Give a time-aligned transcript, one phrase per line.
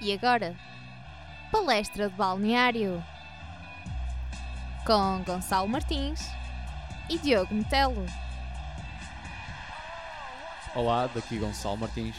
[0.00, 0.54] E agora,
[1.50, 3.02] palestra de balneário
[4.86, 6.20] com Gonçalo Martins
[7.10, 8.06] e Diogo Metelo.
[10.74, 12.14] Olá, daqui Gonçalo Martins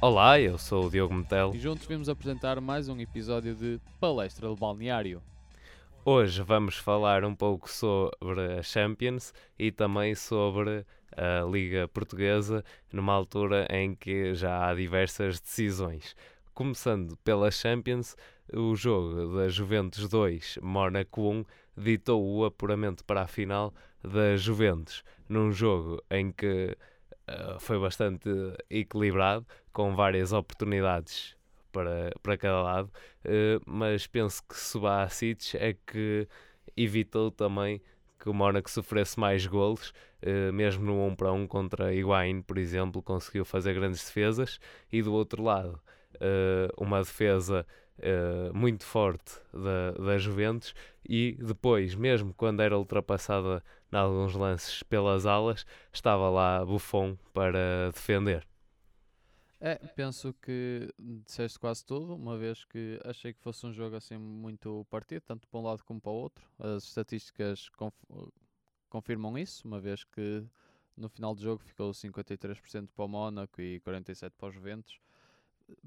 [0.00, 1.50] Olá, eu sou o Diogo Metel.
[1.52, 5.20] e juntos vimos apresentar mais um episódio de Palestra de Balneário.
[6.04, 13.12] Hoje vamos falar um pouco sobre a Champions e também sobre a Liga Portuguesa, numa
[13.12, 16.16] altura em que já há diversas decisões.
[16.60, 18.14] Começando pela Champions,
[18.52, 23.72] o jogo da Juventus 2, Mónaco 1, ditou o apuramento para a final
[24.04, 26.76] da Juventus, num jogo em que
[27.26, 28.28] eh, foi bastante
[28.68, 31.34] equilibrado, com várias oportunidades
[31.72, 32.90] para, para cada lado,
[33.24, 36.28] eh, mas penso que Subasic é que
[36.76, 37.80] evitou também
[38.18, 42.58] que o Mónaco sofresse mais golos, eh, mesmo no 1 para 1 contra Higuaín, por
[42.58, 44.60] exemplo, conseguiu fazer grandes defesas,
[44.92, 45.80] e do outro lado,
[46.76, 47.66] uma defesa
[47.98, 50.74] eh, muito forte da, da Juventus,
[51.08, 57.90] e depois, mesmo quando era ultrapassada em alguns lances pelas alas, estava lá Buffon para
[57.92, 58.46] defender.
[59.62, 64.16] É, penso que disseste quase tudo, uma vez que achei que fosse um jogo assim
[64.16, 66.48] muito partido, tanto para um lado como para o outro.
[66.58, 67.94] As estatísticas conf-
[68.90, 70.44] confirmam isso, uma vez que
[70.96, 75.00] no final do jogo ficou 53% para o Mónaco e 47% para os Juventus.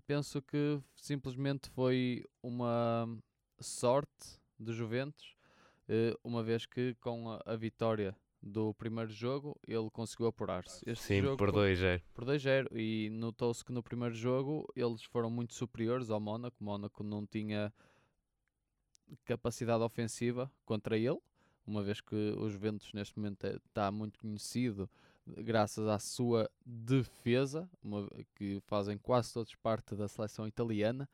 [0.06, 3.08] Penso que simplesmente foi uma
[3.60, 5.36] sorte do Juventus,
[5.88, 10.84] eh, uma vez que com a, vitória do primeiro jogo ele conseguiu apurar-se.
[10.96, 12.02] Sim, jogo por co- 2-0.
[12.14, 16.58] por 2-0 e notou-se que no primeiro jogo eles foram muito superiores ao Mónaco.
[16.60, 17.74] O Mónaco não tinha
[19.24, 21.20] capacidade ofensiva contra ele,
[21.66, 24.90] uma vez que o Juventus neste momento está muito conhecido
[25.26, 31.08] graças à sua defesa, uma- que fazem quase todos parte da seleção italiana.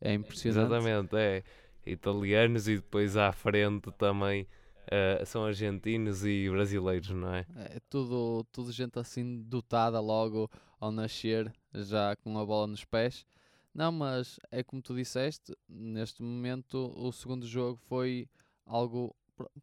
[0.00, 0.72] É impressionante.
[0.74, 1.42] Exatamente, é.
[1.84, 4.46] Italianos e depois à frente também
[4.90, 7.46] eh, são argentinos e brasileiros, não é?
[7.56, 13.24] É tudo, tudo gente assim dotada logo ao nascer, já com a bola nos pés.
[13.74, 18.28] Não, mas é como tu disseste, neste momento o segundo jogo foi
[18.66, 19.14] algo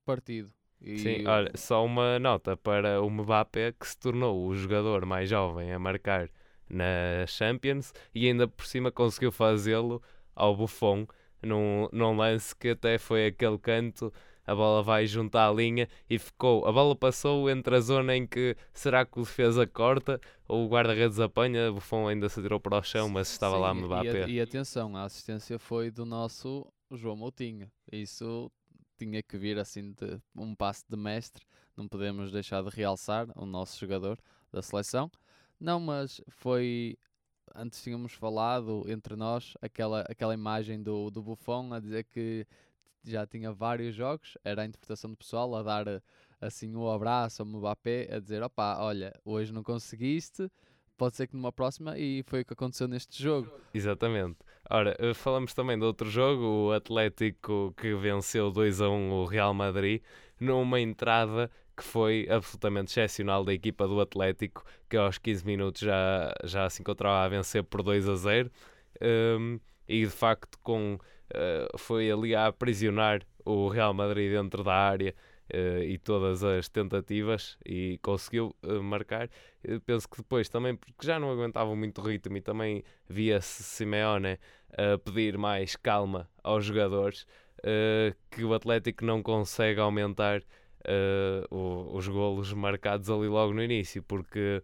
[0.06, 0.52] partido.
[0.82, 5.30] E Sim, olha, só uma nota para o Mbappé que se tornou o jogador mais
[5.30, 6.30] jovem a marcar
[6.70, 10.02] na Champions e ainda por cima conseguiu fazê-lo
[10.36, 11.06] ao Buffon
[11.42, 14.14] num, num lance que até foi aquele canto,
[14.46, 18.26] a bola vai junto à linha e ficou, a bola passou entre a zona em
[18.28, 22.60] que será que o defesa corta ou o guarda-redes apanha, o Buffon ainda se tirou
[22.60, 24.24] para o chão, mas estava lá Sim, e, Mbappé.
[24.24, 27.70] a- e atenção, a assistência foi do nosso João Moutinho.
[27.92, 28.52] Isso
[29.00, 31.46] tinha que vir assim de um passe de mestre.
[31.76, 34.20] Não podemos deixar de realçar o nosso jogador
[34.52, 35.10] da seleção.
[35.60, 36.98] Não, mas foi.
[37.56, 42.46] Antes tínhamos falado entre nós aquela, aquela imagem do, do Buffon a dizer que
[43.04, 46.04] já tinha vários jogos, era a interpretação do pessoal a dar
[46.40, 50.50] assim o abraço ao Mbappé, a dizer: opá, olha, hoje não conseguiste,
[50.98, 53.52] pode ser que numa próxima, e foi o que aconteceu neste jogo.
[53.74, 54.38] Exatamente.
[54.72, 59.26] Ora, eh, falamos também de outro jogo, o Atlético que venceu 2 a 1 o
[59.26, 60.02] Real Madrid,
[60.40, 66.36] numa entrada que foi absolutamente excepcional da equipa do Atlético, que aos 15 minutos já,
[66.44, 68.52] já se encontrava a vencer por 2 a 0.
[69.02, 71.00] Um, e de facto com,
[71.34, 75.16] eh, foi ali a aprisionar o Real Madrid dentro da área
[75.50, 79.30] eh, e todas as tentativas e conseguiu eh, marcar.
[79.64, 84.38] Eu penso que depois também, porque já não aguentavam muito ritmo e também via-se Simeone
[84.72, 87.26] a pedir mais calma aos jogadores,
[87.64, 90.44] eh, que o Atlético não consegue aumentar
[91.52, 94.64] os golos marcados ali logo no início, porque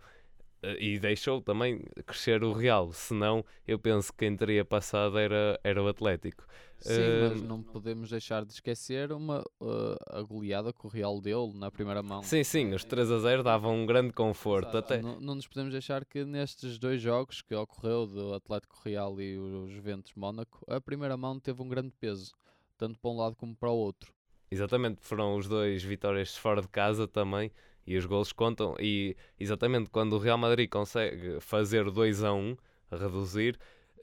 [0.80, 5.82] e deixou também crescer o Real, senão eu penso que quem teria passado era, era
[5.84, 6.46] o Atlético.
[6.78, 11.20] Sim, mas Hum, não podemos deixar de esquecer uma, uh, a goleada que o Real
[11.22, 12.22] deu na primeira mão.
[12.22, 14.78] Sim, sim, os 3 a 0 davam um grande conforto.
[14.78, 14.78] Exato.
[14.78, 19.20] Até, Não, não nos podemos deixar que nestes dois jogos que ocorreu do Atlético Real
[19.22, 22.34] e o Juventus Mónaco, a primeira mão teve um grande peso,
[22.78, 24.14] tanto para um lado como para o outro.
[24.50, 27.52] Exatamente, foram os dois vitórias fora de casa também
[27.86, 28.76] e os golos contam.
[28.80, 32.56] E exatamente quando o Real Madrid consegue fazer 2 a 1,
[32.92, 33.58] reduzir,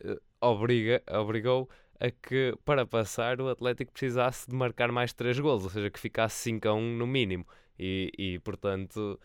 [0.04, 1.68] eh, obriga, obrigou
[2.00, 6.00] a que para passar o Atlético precisasse de marcar mais 3 golos, ou seja, que
[6.00, 7.46] ficasse 5 a 1 no mínimo.
[7.78, 9.18] E, e portanto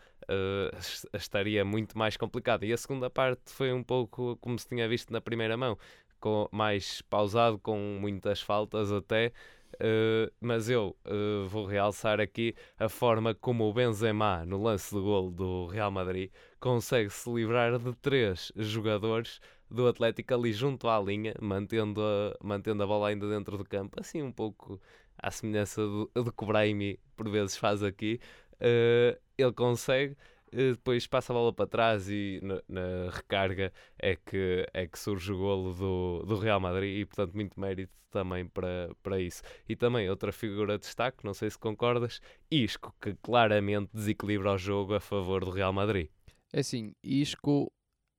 [0.78, 2.64] es- estaria muito mais complicado.
[2.64, 5.78] E a segunda parte foi um pouco como se tinha visto na primeira mão,
[6.20, 9.32] com, mais pausado, com muitas faltas até.
[9.80, 15.00] Uh, mas eu uh, vou realçar aqui a forma como o Benzema, no lance de
[15.00, 19.40] gol do Real Madrid, consegue se livrar de três jogadores
[19.70, 24.00] do Atlético ali junto à linha, mantendo a, mantendo a bola ainda dentro do campo,
[24.00, 24.80] assim um pouco
[25.16, 28.20] à semelhança do, do que o Brahimi por vezes faz aqui.
[28.54, 30.16] Uh, ele consegue
[30.52, 35.32] depois passa a bola para trás e na, na, recarga é que, é que surge
[35.32, 39.42] o golo do, do Real Madrid e portanto muito mérito também para, para isso.
[39.68, 44.58] E também outra figura de destaque, não sei se concordas, Isco, que claramente desequilibra o
[44.58, 46.08] jogo a favor do Real Madrid.
[46.52, 47.70] É assim, Isco,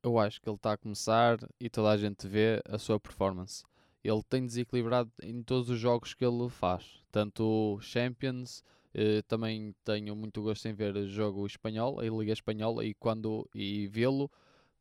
[0.04, 3.64] eu acho que ele está a começar e toda a gente vê a sua performance.
[4.04, 8.64] Ele tem desequilibrado em todos os jogos que ele faz, tanto Champions,
[8.94, 13.88] Uh, também tenho muito gosto em ver jogo espanhol, a Liga Espanhola, e quando e
[13.88, 14.32] vê-lo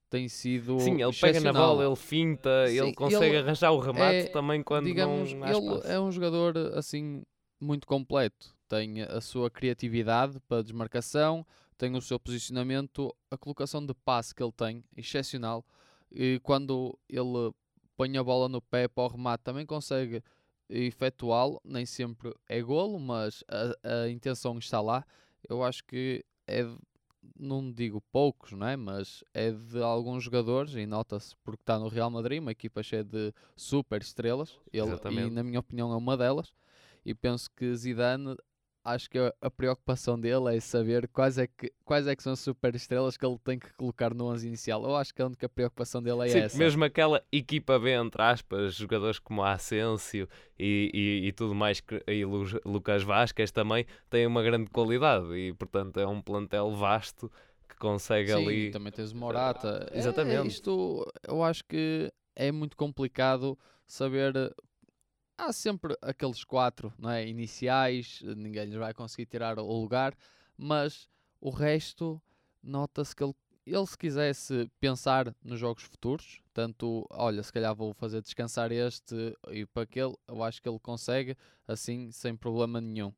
[0.08, 0.80] tem sido.
[0.80, 4.28] Sim, ele pega na bola, ele finta, Sim, ele consegue ele arranjar o remate é,
[4.28, 5.86] também quando digamos, não ele espaço.
[5.86, 7.22] é um jogador assim
[7.60, 8.56] muito completo.
[8.68, 11.46] Tem a sua criatividade para desmarcação,
[11.76, 15.64] tem o seu posicionamento, a colocação de passe que ele tem, excepcional.
[16.10, 17.52] E quando ele
[17.96, 20.22] põe a bola no pé para o remate, também consegue
[20.68, 25.04] efetuá-lo, nem sempre é golo, mas a, a, intenção está lá.
[25.48, 26.76] Eu acho que é, de,
[27.38, 28.76] não digo poucos, não é?
[28.76, 33.04] mas é de alguns jogadores, e nota-se porque está no Real Madrid, uma equipa cheia
[33.04, 36.52] de super estrelas, ele, e na minha opinião é uma delas,
[37.04, 38.36] e penso que Zidane
[38.94, 42.40] acho que a, preocupação dele é saber quais é que, quais é que são as
[42.40, 44.82] super estrelas que ele tem que colocar no 11 inicial.
[44.84, 46.58] Eu acho que a única preocupação dele é Sim, essa.
[46.58, 52.24] Mesmo aquela equipa B, entre aspas, jogadores como Asensio e, e, e tudo mais, e
[52.64, 57.30] Lucas Vasquez também, têm uma grande qualidade e, portanto, é um plantel vasto
[57.68, 58.70] que consegue Sim, ali.
[58.70, 59.88] também tens o Morata.
[59.92, 60.46] É, Exatamente.
[60.46, 64.32] É, isto eu acho que é muito complicado saber
[65.38, 70.14] há sempre aqueles quatro não é, iniciais, ninguém lhes vai conseguir tirar o lugar,
[70.56, 71.08] mas
[71.40, 72.20] o resto
[72.62, 77.94] nota-se que ele, ele, se quisesse pensar nos jogos futuros, tanto, olha, se calhar vou
[77.94, 81.36] fazer descansar este e para aquele, eu acho que ele consegue
[81.66, 83.12] assim, sem problema nenhum.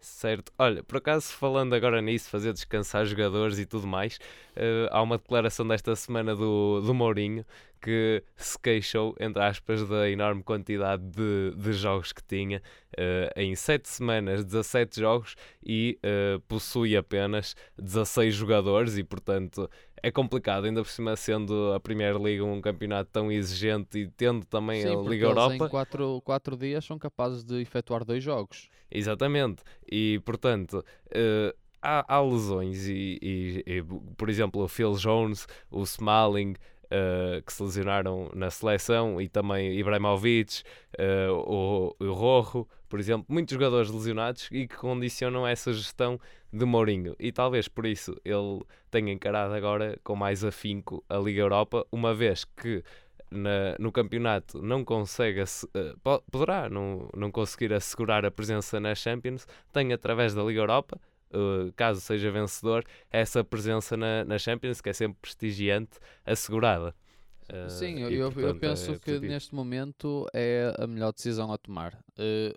[0.00, 0.52] Certo.
[0.56, 4.16] Olha, por acaso, falando agora nisso, fazer descansar jogadores e tudo mais,
[4.56, 7.44] uh, há uma declaração desta semana do, do Mourinho
[7.80, 12.62] que se queixou, entre aspas, da enorme quantidade de, de jogos que tinha.
[12.96, 19.68] Uh, em 7 semanas, 17 jogos e uh, possui apenas 16 jogadores e, portanto,
[20.02, 24.44] é complicado, ainda por cima sendo a Primeira Liga um campeonato tão exigente e tendo
[24.46, 25.54] também Sim, a Liga Europa.
[25.54, 28.68] em 4 quatro, dias são capazes de efetuar dois jogos.
[28.90, 30.84] Exatamente, e portanto.
[31.08, 33.82] Uh, há, há, lesões e, e, e,
[34.16, 36.54] por exemplo, o Phil Jones, o Smalling,
[36.92, 40.62] uh, que se lesionaram na seleção e também Ibrahimovic,
[40.98, 46.18] uh, o, o Rojo, por exemplo, muitos jogadores lesionados e que condicionam essa gestão
[46.52, 47.14] de Mourinho.
[47.18, 52.14] E talvez por isso ele tenha encarado agora com mais afinco a Liga Europa, uma
[52.14, 52.82] vez que
[53.30, 59.46] na, no campeonato não consegue, uh, poderá não, não conseguir assegurar a presença na Champions,
[59.72, 60.98] tem através da Liga Europa
[61.32, 66.94] uh, caso seja vencedor, essa presença na, na Champions, que é sempre prestigiante, assegurada.
[67.50, 71.58] Uh, Sim, eu, portanto, eu penso é que neste momento é a melhor decisão a
[71.58, 71.94] tomar.
[72.18, 72.54] Uh,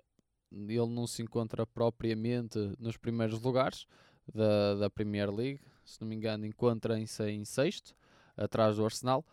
[0.50, 3.86] ele não se encontra propriamente nos primeiros lugares
[4.34, 7.94] da, da Premier League, se não me engano, encontra-se em sexto,
[8.36, 9.24] atrás do Arsenal.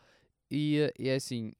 [0.50, 1.54] E, e é assim,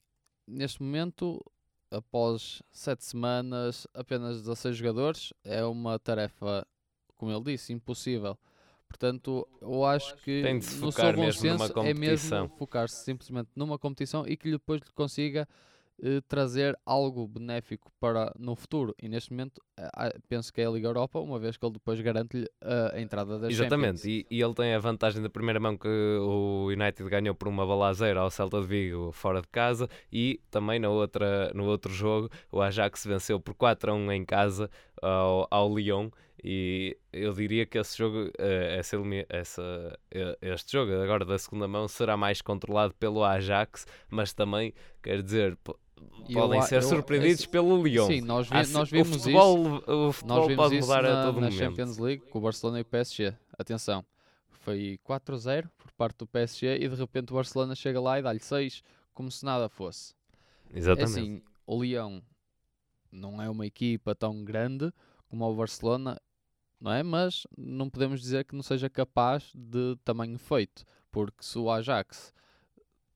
[0.46, 1.44] neste momento,
[1.90, 6.66] após sete semanas, apenas 16 jogadores, é uma tarefa
[7.20, 8.36] como ele disse, impossível.
[8.88, 13.50] Portanto, eu acho que Tem de se focar no mesmo numa é mesmo focar-se simplesmente
[13.54, 15.46] numa competição e que depois lhe consiga
[16.02, 18.94] eh, trazer algo benéfico para no futuro.
[19.00, 22.00] E neste momento eh, penso que é a Liga Europa, uma vez que ele depois
[22.00, 25.88] garante-lhe a entrada da Exatamente, e, e, ele tem a vantagem da primeira mão que
[25.88, 29.88] o United ganhou por uma bola a zero ao Celta de Vigo fora de casa
[30.10, 34.24] e também na outra, no outro jogo o Ajax venceu por 4 a 1 em
[34.24, 34.70] casa
[35.02, 36.10] ao, ao Lyon
[36.42, 38.96] e eu diria que esse jogo, eh, essa,
[39.28, 39.98] essa,
[40.40, 45.58] este jogo agora da segunda mão será mais controlado pelo Ajax, mas também, quer dizer,
[46.32, 48.06] podem eu, ser eu, surpreendidos esse, pelo Lyon.
[48.06, 51.26] Sim, nós, vi, nós vimos o futebol, isso, o futebol nós pode mudar na, a
[51.26, 51.58] todo na momento.
[51.58, 53.34] Champions League com o Barcelona e o PSG.
[53.58, 54.04] Atenção,
[54.48, 58.40] foi 4-0 por parte do PSG e de repente o Barcelona chega lá e dá-lhe
[58.40, 58.82] 6
[59.12, 60.14] como se nada fosse.
[60.72, 61.18] Exatamente.
[61.18, 62.20] É assim, o Lyon
[63.12, 64.92] não é uma equipa tão grande
[65.28, 66.20] como o Barcelona
[66.80, 67.02] não é?
[67.02, 72.32] Mas não podemos dizer que não seja capaz de tamanho feito, porque se o Ajax,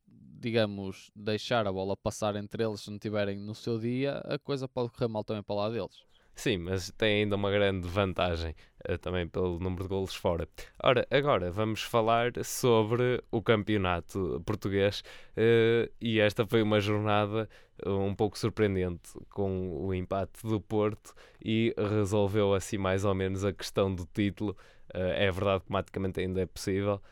[0.06, 4.68] digamos, deixar a bola passar entre eles se não tiverem no seu dia, a coisa
[4.68, 6.04] pode correr mal também para lá deles.
[6.34, 8.54] Sim, mas tem ainda uma grande vantagem
[8.88, 10.48] uh, também pelo número de golos fora.
[10.82, 15.02] Ora, agora vamos falar sobre o campeonato português
[15.36, 17.48] uh, e esta foi uma jornada
[17.86, 21.14] um pouco surpreendente com o empate do Porto
[21.44, 24.56] e resolveu assim mais ou menos a questão do título.
[24.92, 27.02] é verdade que matematicamente ainda é possível,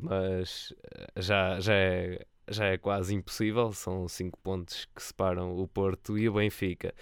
[0.00, 0.72] mas
[1.16, 6.28] já, já é já é quase impossível, são 5 pontos que separam o Porto e
[6.28, 6.94] o Benfica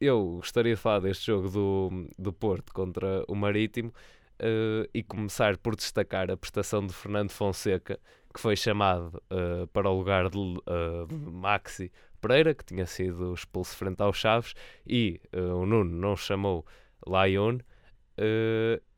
[0.00, 3.92] eu gostaria de falar deste jogo do, do Porto contra o Marítimo
[4.40, 7.98] uh, e começar por destacar a prestação de Fernando Fonseca,
[8.32, 13.32] que foi chamado uh, para o lugar de, uh, de, Maxi Pereira, que tinha sido
[13.32, 14.54] expulso frente aos Chaves,
[14.86, 16.66] e o Nuno não chamou
[17.06, 17.58] Lyon.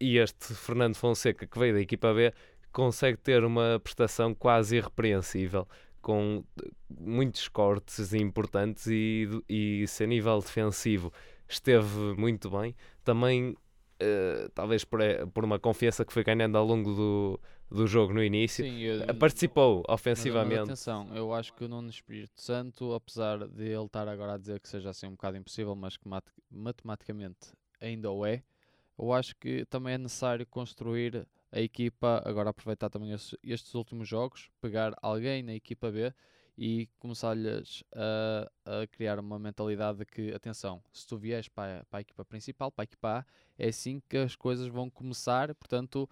[0.00, 2.32] e este Fernando Fonseca, que veio da equipa B,
[2.72, 5.68] consegue ter uma prestação quase irrepreensível
[6.00, 6.44] com
[6.88, 11.12] muitos cortes importantes e, e se a nível defensivo
[11.48, 16.64] esteve muito bem, também uh, talvez por, eh, por uma confiança que foi ganhando ao
[16.64, 17.40] longo do,
[17.70, 20.62] do jogo no início, Sim, eu, participou ofensivamente.
[20.62, 24.60] Atenção, eu acho que o Nuno Espírito Santo, apesar de ele estar agora a dizer
[24.60, 28.42] que seja assim um bocado impossível, mas que mat matematicamente ainda o é,
[28.98, 34.50] eu acho que também é necessário construir a equipa agora aproveitar também estes, últimos jogos,
[34.60, 36.12] pegar alguém na equipa B
[36.56, 41.98] e começar-lhes a, a, criar uma mentalidade de que, atenção, se tu vieres para, para
[41.98, 43.24] a equipa principal, para a equipa A,
[43.58, 46.08] é assim que as coisas vão começar, portanto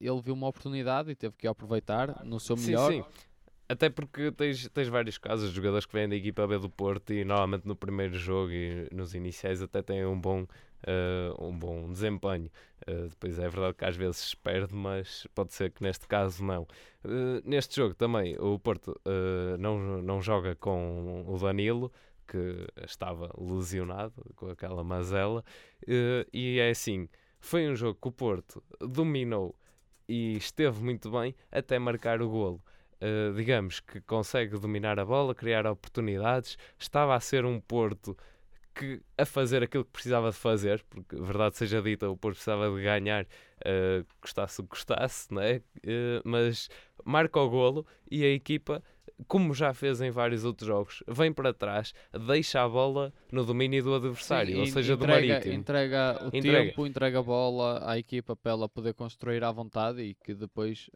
[0.00, 2.92] ele viu uma oportunidade e teve que aproveitar no seu melhor.
[2.92, 3.28] Sim, sim.
[3.68, 7.12] Até porque tens, tens vários casos de jogadores que vêm da equipa B do Porto
[7.12, 10.46] e normalmente no primeiro jogo e nos iniciais até têm um bom
[10.84, 12.50] uh, um bom desempenho.
[12.86, 16.62] Uh, depois é verdade que às vezes perde, mas pode ser que neste caso não.
[17.04, 19.00] Uh, neste jogo também o Porto
[19.58, 21.92] não, não joga com o Danilo,
[22.26, 25.42] que estava lesionado com aquela mazela,
[25.86, 27.08] e é assim:
[27.40, 29.54] foi um jogo que o Porto dominou
[30.08, 32.62] e esteve muito bem até marcar o golo.
[33.36, 36.58] Digamos que consegue dominar a bola, criar oportunidades.
[36.78, 38.16] Estava a ser um Porto
[38.78, 42.70] que a fazer aquilo que precisava de fazer, porque verdade seja dita, o Porto precisava
[42.70, 45.56] de ganhar, uh, custasse o que custasse, né?
[45.78, 46.68] Uh, mas
[47.04, 48.80] marca o golo e a equipa,
[49.26, 51.92] como já fez em vários outros jogos, vem para trás,
[52.26, 55.54] deixa a bola no domínio do adversário, Sim, ou seja, entrega, do Marítimo.
[55.54, 56.64] Entrega o entrega.
[56.64, 60.88] tempo, entrega a bola à equipa para ela poder construir à vontade e que depois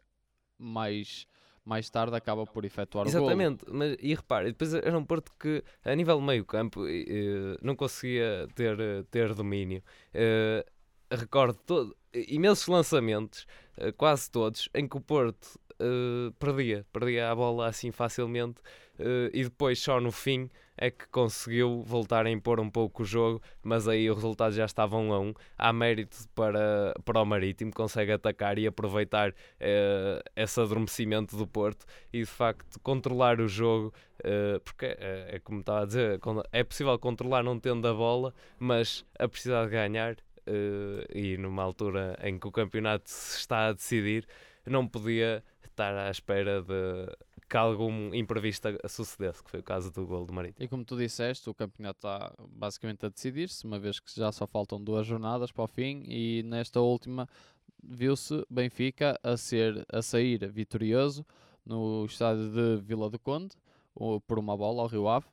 [0.57, 1.27] mais
[1.65, 3.77] mais tarde acaba por efetuar Exatamente, o golo.
[3.79, 6.81] mas e repare, depois era um Porto que a nível meio campo
[7.61, 8.77] não conseguia ter,
[9.09, 9.81] ter domínio.
[10.13, 10.63] Uh,
[11.15, 13.45] recordo todo, imensos lançamentos,
[13.77, 18.61] uh, quase todos, em que o Porto uh, perdia, perdia a bola assim facilmente
[19.33, 23.41] e depois só no fim é que conseguiu voltar a impor um pouco o jogo,
[23.61, 25.33] mas aí o resultado já estava um a um.
[25.57, 31.85] Há mérito para, para o Marítimo, consegue atacar e aproveitar uh, esse adormecimento do Porto
[32.11, 36.19] e de facto controlar o jogo, uh, porque é, é, como estava a dizer,
[36.51, 40.17] é possível controlar não tendo a bola, mas a precisar de ganhar.
[41.13, 44.27] e numa altura em que o campeonato se está a decidir,
[44.65, 47.07] não podia estar à espera de
[47.49, 50.63] que algum imprevisto sucedesse, que foi o caso do gol do Marítimo.
[50.63, 54.47] E como tu disseste, o campeonato está basicamente a decidir-se, uma vez que já só
[54.47, 57.27] faltam duas jornadas para o fim e nesta última
[57.83, 61.25] viu-se Benfica a, ser, a sair vitorioso
[61.65, 63.55] no estádio de Vila do Conde
[64.27, 65.27] por uma bola ao Rio Ave,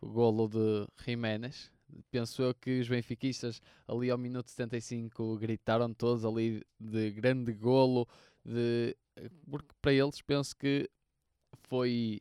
[0.00, 1.70] o golo de Jiménez.
[2.10, 8.08] Penso eu que os benfiquistas ali ao minuto 75 gritaram todos ali de grande golo,
[8.44, 8.96] de
[9.48, 10.88] porque para eles penso que
[11.68, 12.20] foi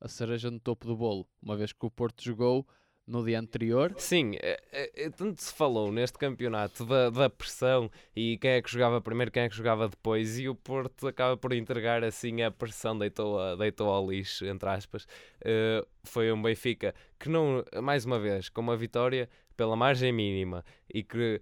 [0.00, 2.66] a cereja no topo do bolo, uma vez que o Porto jogou
[3.06, 3.94] no dia anterior.
[3.98, 8.62] Sim, é, é, é, tanto se falou neste campeonato da, da, pressão e quem é
[8.62, 12.42] que jogava primeiro, quem é que jogava depois, e o Porto acaba por entregar assim
[12.42, 15.04] a pressão, deitou, a, deitou ao lixo, entre aspas.
[15.40, 20.64] Uh, foi um Benfica que não, mais uma vez, com uma vitória pela margem mínima
[20.92, 21.40] e que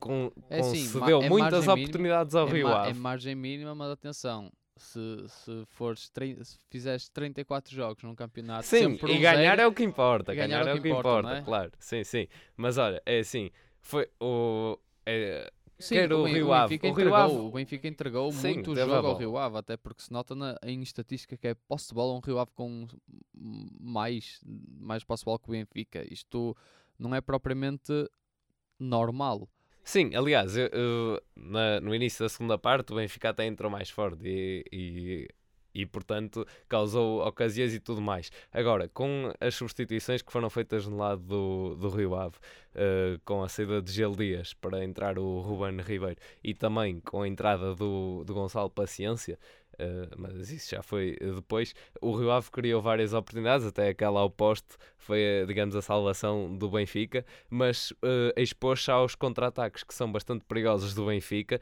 [0.00, 2.90] com, é assim, concedeu é muitas oportunidades ao é Rio Ave.
[2.90, 6.10] É margem mínima, mas atenção, se, se, fores
[6.42, 10.64] se fizeres 34 jogos num campeonato sim e ganhar zero, é o que importa ganhar,
[10.64, 11.42] ganhar é, é o que importa, importa é?
[11.42, 12.26] claro sim sim
[12.56, 13.50] mas olha é assim
[13.80, 15.50] foi o é,
[15.82, 16.78] Sim, o, o, Rio Ave.
[16.80, 17.34] O, Rio Ave.
[17.34, 20.80] o Benfica entregou Sim, muito jogo ao Rio Ave, até porque se nota na, em
[20.80, 22.86] estatística que é posse de bola um Rio Ave com
[23.80, 24.40] mais,
[24.78, 26.06] mais posse de bola que o Benfica.
[26.08, 26.56] Isto
[26.96, 27.92] não é propriamente
[28.78, 29.48] normal.
[29.84, 33.90] Sim, aliás, eu, eu, na, no início da segunda parte o Benfica até entrou mais
[33.90, 35.28] forte e, e
[35.74, 38.30] e, portanto, causou ocasiões e tudo mais.
[38.52, 43.42] Agora, com as substituições que foram feitas no lado do, do Rio Ave, uh, com
[43.42, 47.74] a saída de Gel Dias para entrar o Ruben Ribeiro e também com a entrada
[47.74, 49.38] do, do Gonçalo Paciência,
[49.74, 51.74] Uh, mas isso já foi depois.
[52.00, 56.70] O Rio Ave criou várias oportunidades, até aquela ao poste foi, digamos, a salvação do
[56.70, 61.60] Benfica, mas uh, expôs-se aos contra-ataques que são bastante perigosos do Benfica,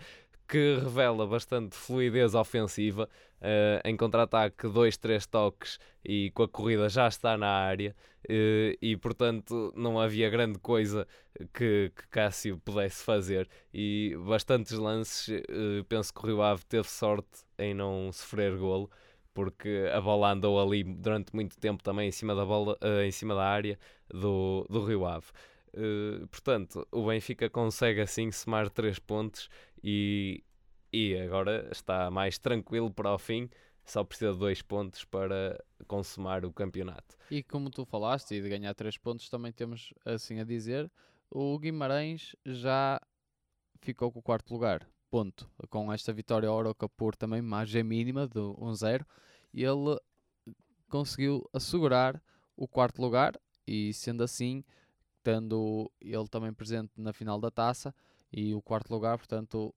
[0.50, 3.08] que revela bastante fluidez ofensiva.
[3.40, 7.94] Uh, em contra-ataque, dois, três toques e com a corrida já está na área.
[8.28, 11.06] Uh, e portanto não havia grande coisa
[11.54, 13.48] que, que Cássio pudesse fazer.
[13.72, 18.90] E bastantes lances, uh, penso que o Rio Ave teve sorte em não sofrer golo.
[19.32, 22.76] Porque a bola andou ali durante muito tempo também em cima da, bola,
[23.06, 23.78] em cima da área
[24.12, 25.28] do, do Rio Ave.
[26.32, 29.48] Portanto, o Benfica consegue assim somar três pontos
[29.82, 30.44] e,
[30.92, 33.48] e agora está mais tranquilo para o fim.
[33.84, 37.16] Só precisa de dois pontos para consumar o campeonato.
[37.30, 40.90] E como tu falaste, e de ganhar três pontos, também temos assim a dizer:
[41.30, 43.00] o Guimarães já
[43.80, 44.86] ficou com o quarto lugar.
[45.10, 45.50] Ponto.
[45.68, 49.04] Com esta vitória ao Oroca por também margem mínima de 1-0,
[49.52, 49.98] ele
[50.88, 52.22] conseguiu assegurar
[52.56, 54.64] o quarto lugar e sendo assim
[55.22, 57.94] tendo ele também presente na final da taça
[58.32, 59.74] e o quarto lugar, portanto,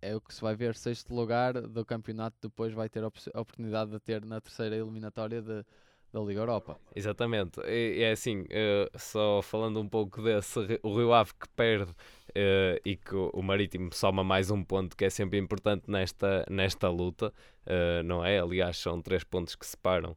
[0.00, 0.74] é o que se vai ver.
[0.76, 5.64] Sexto lugar do campeonato, depois vai ter a oportunidade de ter na terceira eliminatória de,
[6.12, 6.78] da Liga Europa.
[6.94, 11.90] Exatamente, e, é assim, uh, só falando um pouco desse, o Rio Ave que perde
[11.90, 16.88] uh, e que o Marítimo soma mais um ponto, que é sempre importante nesta, nesta
[16.88, 17.32] luta,
[17.66, 18.38] uh, não é?
[18.38, 20.16] Aliás, são três pontos que separam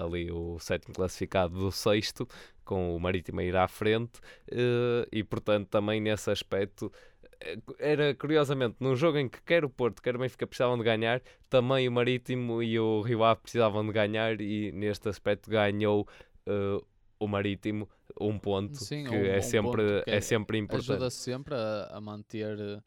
[0.00, 2.28] ali o sétimo classificado do sexto,
[2.64, 4.20] com o Marítimo a ir à frente,
[5.10, 6.92] e portanto também nesse aspecto
[7.78, 11.22] era curiosamente num jogo em que quer o Porto, quer o Benfica precisavam de ganhar,
[11.48, 16.06] também o Marítimo e o Rio Ave precisavam de ganhar e neste aspecto ganhou
[16.46, 16.84] uh,
[17.18, 17.88] o Marítimo
[18.20, 20.92] um ponto Sim, que, um, é, um sempre, que é, sempre importante.
[20.92, 22.82] Ajuda sempre a, a manter eh,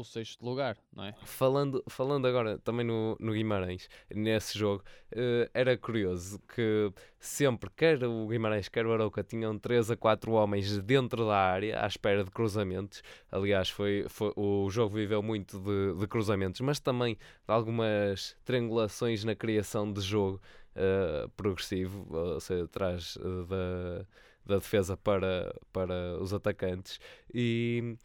[0.00, 1.14] o sexto lugar, não é?
[1.24, 8.02] Falando, falando agora também no, no Guimarães, nesse jogo, uh, era curioso que sempre, quer
[8.04, 12.24] o Guimarães, quer o Arauca, tinham 3 a 4 homens dentro da área, à espera
[12.24, 13.02] de cruzamentos.
[13.30, 17.20] Aliás, foi, foi o jogo viveu muito de, de cruzamentos, mas também de
[17.52, 20.40] algumas triangulações na criação de jogo
[20.76, 24.06] uh, progressivo, ou seja, atrás uh, da,
[24.46, 26.98] da defesa para, para os atacantes.
[27.32, 27.96] E,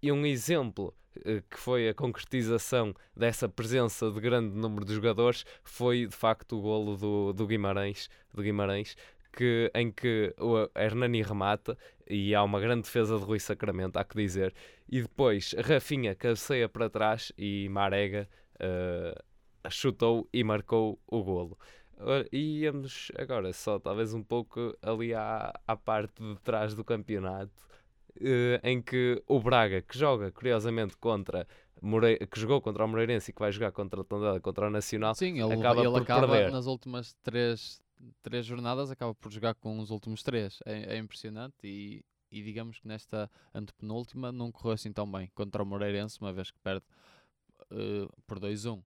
[0.00, 0.94] e um exemplo
[1.50, 6.60] que foi a concretização dessa presença de grande número de jogadores foi de facto o
[6.60, 8.96] golo do, do Guimarães, do Guimarães
[9.32, 11.76] que, em que o Hernani remata
[12.08, 14.54] e há uma grande defesa de Rui Sacramento, há que dizer,
[14.88, 21.58] e depois Rafinha cabeceia para trás e Marega uh, chutou e marcou o golo.
[22.32, 27.52] E íamos agora só talvez um pouco ali à, à parte de trás do campeonato
[28.20, 31.46] uh, em que o Braga, que joga curiosamente contra
[31.80, 32.18] More...
[32.26, 35.14] que jogou contra o Moreirense e que vai jogar contra o Tondela, contra o Nacional,
[35.14, 36.52] Sim, ele acaba ele por acaba perder.
[36.52, 37.82] nas últimas três,
[38.22, 40.58] três jornadas, acaba por jogar com os últimos três.
[40.64, 45.62] É, é impressionante e, e digamos que nesta antepenúltima não correu assim tão bem contra
[45.62, 46.84] o Moreirense, uma vez que perde
[47.70, 48.82] uh, por 2-1.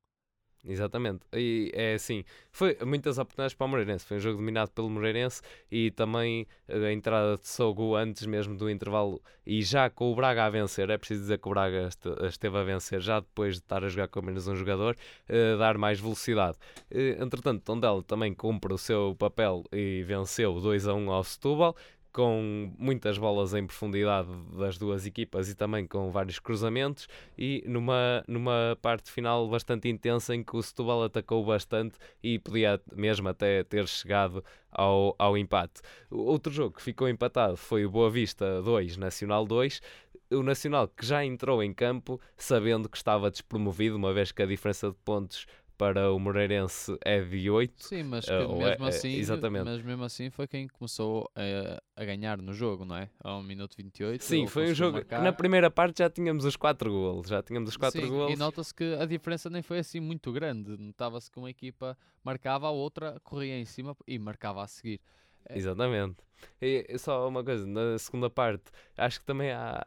[0.66, 1.20] Exatamente.
[1.33, 4.05] E é assim, foi muitas oportunidades para o Moreirense.
[4.05, 8.68] Foi um jogo dominado pelo Moreirense e também a entrada de Sogo antes mesmo do
[8.68, 10.90] intervalo e já com o Braga a vencer.
[10.90, 11.88] É preciso dizer que o Braga
[12.29, 14.96] esteve a vencer já depois de estar a jogar com menos um jogador,
[15.29, 16.59] uh, dar mais velocidade.
[16.90, 21.76] Uh, entretanto, Tondela também cumpre o seu papel e venceu 2 a 1 ao Setúbal
[22.16, 28.24] com muitas bolas em profundidade das duas equipas e também com vários cruzamentos e numa,
[28.26, 33.62] numa parte final bastante intensa em que o Setúbal atacou bastante e podia mesmo até
[33.64, 35.83] ter chegado ao, ao empate.
[36.11, 39.83] Outro jogo que ficou empatado foi o Boa Vista 2, Nacional 2,
[40.31, 44.46] o Nacional que já entrou em campo sabendo que estava despromovido, uma vez que a
[44.46, 47.82] diferença de pontos para o Moreirense é de 8.
[47.82, 49.64] Sim, mas que uh, mesmo, é, assim, exatamente.
[49.64, 53.10] mas mesmo assim foi quem começou a, a ganhar no jogo, não é?
[53.22, 54.22] A 1 minuto 28.
[54.22, 55.22] Sim, foi um jogo marcar.
[55.22, 58.32] na primeira parte já tínhamos os 4 golos, já tínhamos os 4 golos.
[58.32, 62.66] E nota-se que a diferença nem foi assim muito grande, notava-se que uma equipa marcava,
[62.66, 65.00] a outra corria em cima e marcava a seguir.
[65.48, 65.56] É.
[65.56, 66.16] Exatamente.
[66.60, 68.64] E só uma coisa, na segunda parte,
[68.96, 69.86] acho que também há,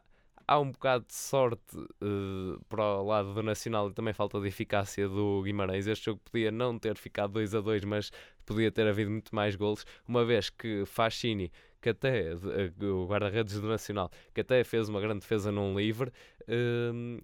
[0.50, 4.48] há um bocado de sorte uh, para o lado do Nacional e também falta de
[4.48, 5.86] eficácia do Guimarães.
[5.86, 8.10] Este jogo podia não ter ficado 2 a 2, mas
[8.44, 13.60] podia ter havido muito mais golos, uma vez que Fascini, que até uh, o guarda-redes
[13.60, 16.10] do Nacional, que até fez uma grande defesa num livre,
[16.42, 17.22] uh,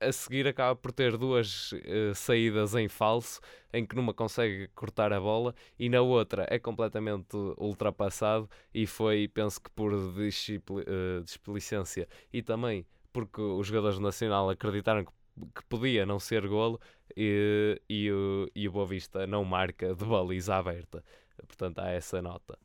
[0.00, 3.40] a seguir acaba por ter duas uh, saídas em falso,
[3.72, 9.28] em que numa consegue cortar a bola e na outra é completamente ultrapassado e foi,
[9.28, 15.12] penso que por uh, displicência e também porque os jogadores do Nacional acreditaram que,
[15.54, 16.80] que podia não ser golo
[17.16, 21.02] e, e, o, e o Boa Vista não marca de baliza aberta.
[21.46, 22.58] Portanto, há essa nota.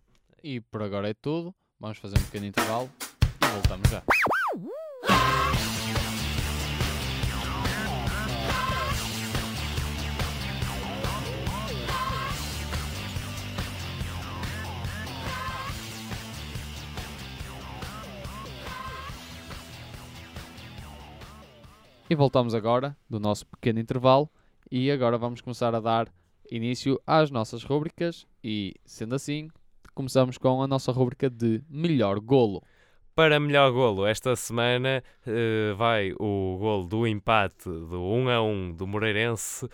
[0.44, 1.56] E por agora é tudo.
[1.80, 2.90] Vamos fazer um pequeno intervalo
[3.42, 4.04] e voltamos já.
[22.14, 24.30] E voltamos agora do nosso pequeno intervalo
[24.70, 26.14] e agora vamos começar a dar
[26.52, 29.50] início às nossas rúbricas e, sendo assim,
[29.96, 32.62] começamos com a nossa rúbrica de melhor golo.
[33.16, 38.74] Para melhor golo, esta semana uh, vai o golo do empate do 1 a 1
[38.74, 39.68] do Moreirense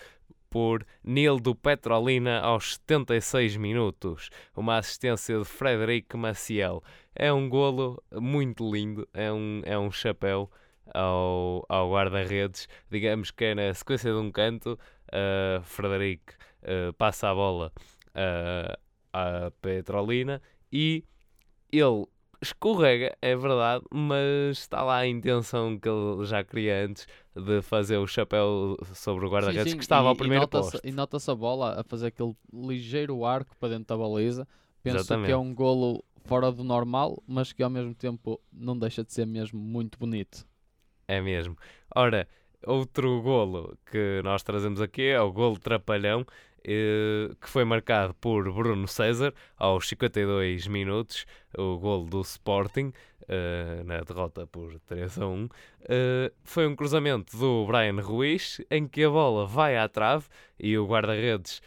[0.50, 4.30] por Nil do Petrolina aos 76 minutos.
[4.56, 6.82] Uma assistência de Frederico Maciel.
[7.14, 10.50] É um golo muito lindo, é um, é um chapéu
[10.94, 12.68] ao, ao guarda-redes.
[12.90, 17.72] Digamos que é na sequência de um canto, uh, Frederico uh, passa a bola
[18.10, 18.78] uh,
[19.14, 21.04] à Petrolina e
[21.72, 22.06] ele
[22.42, 27.98] escorrega, é verdade, mas está lá a intenção que ele já queria antes de fazer
[27.98, 30.80] o chapéu sobre o guarda-redes que estava e, ao primeiro e nota.
[30.84, 34.48] E nota-se a bola a fazer aquele ligeiro arco para dentro da baliza.
[34.82, 35.28] Penso Exatamente.
[35.28, 39.12] que é um golo fora do normal, mas que ao mesmo tempo não deixa de
[39.12, 40.48] ser mesmo muito bonito.
[41.10, 41.58] É mesmo.
[41.96, 42.28] Ora,
[42.64, 46.24] outro golo que nós trazemos aqui é o golo trapalhão,
[46.64, 51.26] eh, que foi marcado por Bruno César aos 52 minutos,
[51.58, 52.94] o golo do Sporting,
[53.28, 55.50] eh, na derrota por 3 a 1.
[55.90, 60.28] Eh, foi um cruzamento do Brian Ruiz, em que a bola vai à trave
[60.60, 61.60] e o guarda-redes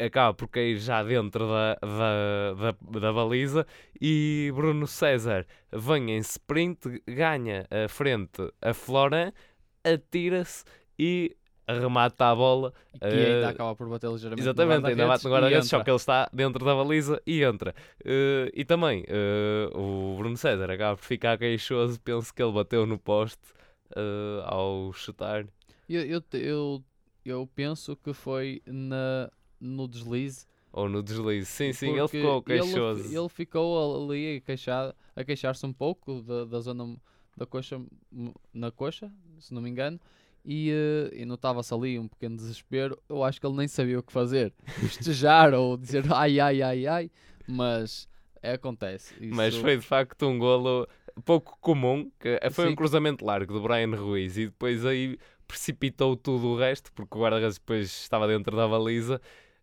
[0.00, 3.66] acaba por cair já dentro da, da, da, da, baliza
[4.00, 9.34] e Bruno César vem em sprint, ganha a frente a Florent,
[9.84, 10.64] atira-se
[10.98, 11.36] e
[11.68, 12.72] remata a bola.
[12.94, 15.90] E que uh, ainda acaba por bater ligeiramente Exatamente, ainda bate no guarda-redes, só que
[15.90, 17.74] ele está dentro da baliza e entra.
[18.04, 22.86] Uh, e também uh, o Bruno César acaba por ficar queixoso, penso que ele bateu
[22.86, 23.60] no poste
[24.46, 25.44] ao chutar.
[25.88, 26.84] Eu, eu, eu,
[27.24, 29.28] eu penso que foi na,
[29.60, 30.46] no deslize.
[30.72, 33.04] Ou no deslize, sim, sim, ele ficou queixoso.
[33.04, 36.96] Ele, ele ficou ali a, queixar, a queixar-se um pouco da, da zona
[37.36, 37.80] da coxa,
[38.52, 39.98] na coxa, se não me engano,
[40.44, 43.00] e, uh, e notava-se ali um pequeno desespero.
[43.08, 46.86] Eu acho que ele nem sabia o que fazer, festejar ou dizer ai, ai, ai,
[46.86, 47.10] ai,
[47.48, 48.08] mas
[48.42, 49.14] é, acontece.
[49.20, 49.34] Isso...
[49.34, 50.86] Mas foi de facto um golo
[51.24, 52.72] pouco comum, que foi Sim.
[52.72, 57.20] um cruzamento largo do Brian Ruiz e depois aí precipitou tudo o resto, porque o
[57.20, 59.20] guarda-redes depois estava dentro da baliza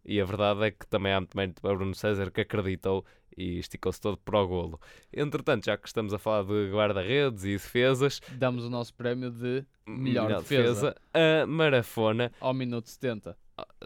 [0.08, 3.06] e a verdade é que também há muito mérito para Bruno César que acreditou
[3.38, 4.80] e esticou-se todo para o golo.
[5.14, 9.66] Entretanto, já que estamos a falar de guarda-redes e defesas, damos o nosso prémio de
[9.86, 10.96] melhor, melhor defesa, defesa,
[11.44, 13.38] a Marafona ao minuto 70.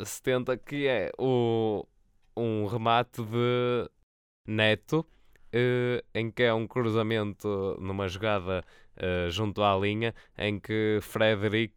[0.03, 1.85] 70, que é o,
[2.37, 3.89] um remate de
[4.47, 8.63] Neto, uh, em que é um cruzamento numa jogada
[8.97, 11.75] uh, junto à linha, em que Frederic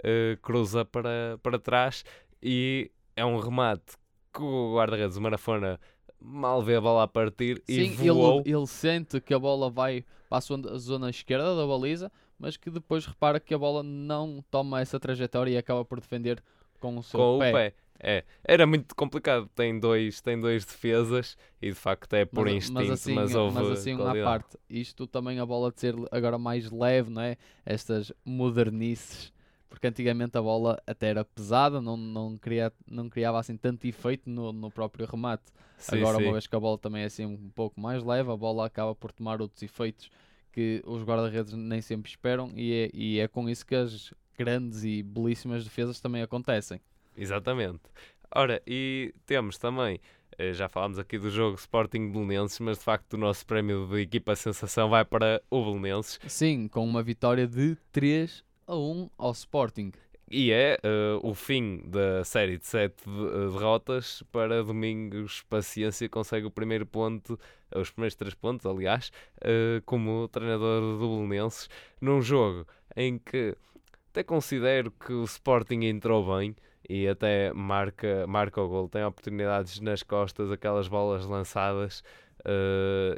[0.00, 2.04] uh, cruza para, para trás
[2.42, 3.96] e é um remate
[4.32, 5.80] que o guarda-redes Marafona
[6.20, 8.40] mal vê a bola a partir Sim, e voou.
[8.44, 12.70] Ele, ele sente que a bola vai para a zona esquerda da baliza, mas que
[12.70, 16.42] depois repara que a bola não toma essa trajetória e acaba por defender
[16.78, 17.50] com o seu com pé.
[17.50, 17.74] O pé.
[17.98, 19.48] É, era muito complicado.
[19.54, 23.34] Tem dois, tem dois defesas e de facto é por mas, instinto, mas assim, mas
[23.34, 24.58] houve mas assim à parte.
[24.68, 27.38] Isto também a bola de ser agora mais leve, não é?
[27.64, 29.32] Estas modernices
[29.76, 34.28] porque antigamente a bola até era pesada, não, não, cria, não criava assim tanto efeito
[34.28, 35.52] no, no próprio remate.
[35.76, 36.24] Sim, Agora, sim.
[36.24, 38.94] uma vez que a bola também é assim um pouco mais leve, a bola acaba
[38.94, 40.10] por tomar outros efeitos
[40.50, 44.82] que os guarda-redes nem sempre esperam, e é, e é com isso que as grandes
[44.82, 46.80] e belíssimas defesas também acontecem.
[47.14, 47.82] Exatamente.
[48.34, 50.00] Ora, e temos também,
[50.38, 54.00] eh, já falámos aqui do jogo Sporting Belenenses, mas de facto o nosso prémio de
[54.00, 56.18] equipa sensação vai para o Belenenses.
[56.26, 59.92] Sim, com uma vitória de 3 a 1 ao Sporting.
[60.28, 66.46] E é uh, o fim da série de sete uh, derrotas para Domingos Paciência consegue
[66.46, 67.38] o primeiro ponto,
[67.72, 71.68] uh, os primeiros três pontos, aliás, uh, como treinador do Belenenses,
[72.00, 73.56] num jogo em que
[74.10, 76.56] até considero que o Sporting entrou bem
[76.88, 82.02] e até marca, marca o gol, tem oportunidades nas costas, aquelas bolas lançadas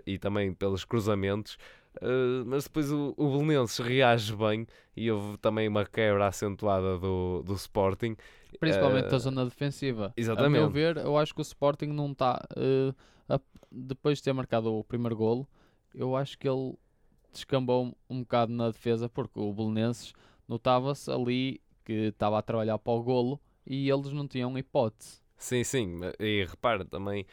[0.07, 1.59] e também pelos cruzamentos,
[2.01, 7.43] Uh, mas depois o, o Belenenses reage bem e houve também uma quebra acentuada do,
[7.43, 8.17] do Sporting.
[8.61, 10.13] Principalmente Uh, da zona defensiva.
[10.17, 10.63] exatamente.
[10.63, 12.41] A meu ver, eu acho que o Sporting não está.
[13.71, 15.49] depois de ter marcado o primeiro golo,
[15.95, 16.75] eu acho que ele
[17.33, 20.13] descambou um bocado na defesa, porque o Belenenses
[20.47, 25.21] notava-se ali que estava a trabalhar para o golo e eles não tinham hipótese.
[25.37, 27.25] Sim, sim, e repara também,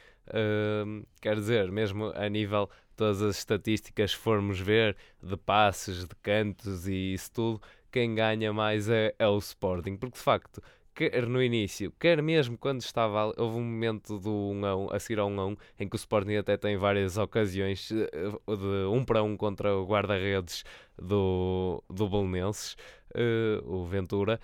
[0.86, 6.88] hum, quer dizer, mesmo a nível todas as estatísticas, formos ver, de passes, de cantos
[6.88, 10.62] e isso tudo, quem ganha mais é, é o Sporting, porque de facto,
[10.94, 15.00] quer no início, quer mesmo quando estava houve um momento do 1 a 1, a
[15.00, 18.10] seguir ao 1 a 1, em que o Sporting até tem várias ocasiões eh,
[18.48, 20.64] de 1 para 1 contra o guarda-redes
[20.98, 22.76] do, do Belenenses,
[23.14, 24.40] eh, o Ventura,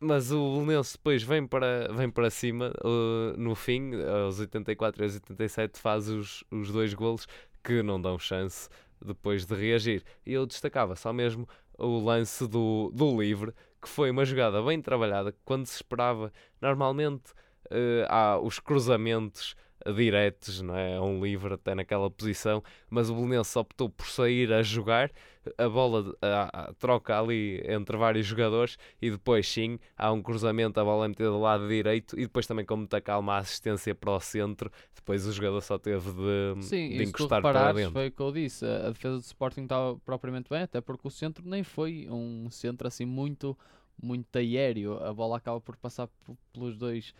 [0.00, 3.92] mas o Belenenses depois vem para, vem para cima uh, no fim,
[4.24, 7.26] aos 84 e aos 87 faz os, os dois golos
[7.64, 8.68] que não dão chance
[9.04, 10.04] depois de reagir.
[10.24, 11.48] E eu destacava só mesmo
[11.78, 17.32] o lance do, do livre, que foi uma jogada bem trabalhada, quando se esperava, normalmente
[17.66, 19.56] uh, há os cruzamentos
[19.94, 21.00] diretos, não é?
[21.00, 25.10] um livre até naquela posição, mas o Belenenses optou por sair a jogar,
[25.58, 30.80] a bola a, a, troca ali entre vários jogadores e depois sim há um cruzamento,
[30.80, 33.94] a bola é metida do lado direito e depois também com muita calma a assistência
[33.94, 37.92] para o centro, depois o jogador só teve de, Sim, de encostar para dentro.
[37.92, 41.06] foi o que eu disse, a a defesa do Sporting estava propriamente bem, até porque
[41.06, 43.56] o centro nem foi um centro assim muito,
[44.00, 46.08] muito aéreo, a bola acaba por passar
[46.52, 47.14] pelos dois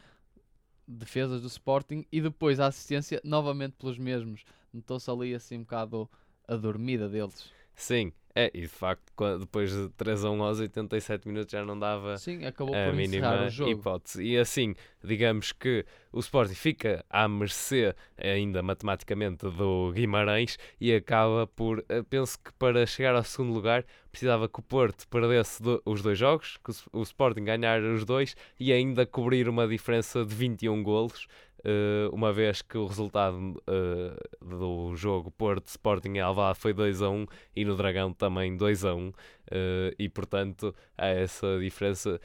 [0.87, 6.09] defesas do Sporting e depois a assistência novamente pelos mesmos, notou-se ali assim um bocado
[6.47, 7.51] a dormida deles.
[7.75, 11.79] Sim, é, e de facto depois de 3 a 1 aos 87 minutos já não
[11.79, 13.70] dava Sim, acabou a por mínima o jogo.
[13.73, 14.23] hipótese.
[14.25, 21.47] E assim, digamos que o Sporting fica à mercê, ainda matematicamente, do Guimarães e acaba
[21.47, 21.85] por.
[21.88, 26.00] eh, Penso que para chegar ao segundo lugar precisava que o Porto perdesse do- os
[26.03, 30.35] dois jogos, que o o Sporting ganhar os dois e ainda cobrir uma diferença de
[30.35, 31.27] 21 golos.
[31.66, 36.20] eh, uma vez que o resultado eh, do jogo Porto Sporting em
[36.55, 37.24] foi 2 a 1
[37.57, 39.12] e no Dragão também 2 a 1
[39.50, 42.20] eh, e portanto há essa diferença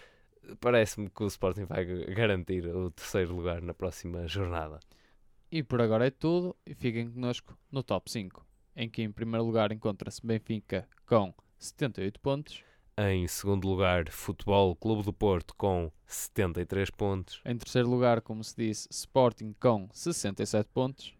[0.60, 4.80] parece-me que o Sporting vai garantir o terceiro lugar na próxima jornada.
[5.52, 6.54] E por agora é tudo.
[6.65, 12.19] E fiquem connosco no top 5, em que em primeiro lugar encontra-se Benfica com 78
[12.19, 12.63] pontos.
[12.98, 17.41] Em segundo lugar, Futebol Clube do Porto com 73 pontos.
[17.45, 21.13] Em terceiro lugar, como se disse, Sporting com 67 pontos.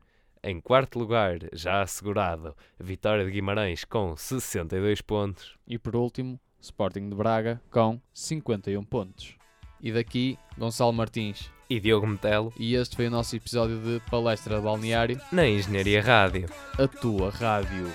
[0.44, 5.58] Em quarto lugar, já assegurado, Vitória de Guimarães com 62 pontos.
[5.68, 9.36] E por último, Sporting de Braga com 51 pontos.
[9.82, 11.50] E daqui, Gonçalo Martins.
[11.70, 16.02] E Diogo Metelo E este foi o nosso episódio de Palestra de Balneário, na Engenharia
[16.02, 16.50] Rádio.
[16.78, 17.88] a tua rádio.